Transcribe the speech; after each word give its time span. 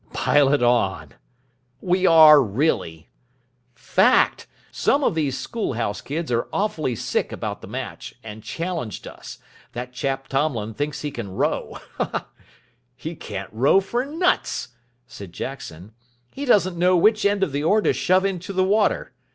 "Pile 0.13 0.51
it 0.51 0.63
on." 0.63 1.13
"We 1.79 2.07
are, 2.07 2.41
really. 2.41 3.09
Fact. 3.75 4.47
Some 4.71 5.03
of 5.03 5.13
these 5.13 5.37
School 5.37 5.73
House 5.73 6.01
kids 6.01 6.31
are 6.31 6.47
awfully 6.51 6.95
sick 6.95 7.31
about 7.31 7.61
the 7.61 7.67
match, 7.67 8.15
and 8.23 8.41
challenged 8.41 9.05
us. 9.07 9.37
That 9.73 9.93
chap 9.93 10.27
Tomlin 10.27 10.73
thinks 10.73 11.01
he 11.03 11.11
can 11.11 11.29
row. 11.31 11.77
"He 12.95 13.13
can't 13.13 13.53
row 13.53 13.79
for 13.79 14.03
nuts," 14.03 14.69
said 15.05 15.33
Jackson. 15.33 15.91
"He 16.31 16.45
doesn't 16.45 16.79
know 16.79 16.97
which 16.97 17.23
end 17.23 17.43
of 17.43 17.51
the 17.51 17.63
oar 17.63 17.79
to 17.83 17.93
shove 17.93 18.25
into 18.25 18.53
the 18.53 18.63
water. 18.63 19.13